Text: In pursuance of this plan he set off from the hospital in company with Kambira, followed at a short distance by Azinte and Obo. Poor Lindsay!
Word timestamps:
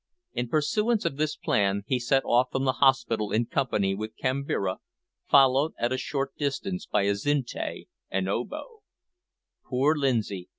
In 0.33 0.47
pursuance 0.47 1.05
of 1.05 1.17
this 1.17 1.35
plan 1.35 1.83
he 1.85 1.99
set 1.99 2.25
off 2.25 2.47
from 2.51 2.65
the 2.65 2.71
hospital 2.81 3.31
in 3.31 3.45
company 3.45 3.93
with 3.93 4.17
Kambira, 4.17 4.77
followed 5.29 5.73
at 5.77 5.91
a 5.93 5.97
short 5.99 6.35
distance 6.37 6.87
by 6.87 7.03
Azinte 7.05 7.85
and 8.09 8.27
Obo. 8.27 8.79
Poor 9.69 9.95
Lindsay! 9.95 10.49